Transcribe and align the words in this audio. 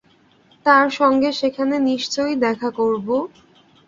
তার 0.65 0.87
সঙ্গে 0.91 1.29
সেখানে 1.31 1.75
নিশ্চয়ই 1.89 2.35
দেখা 2.45 2.69
করব। 2.71 3.07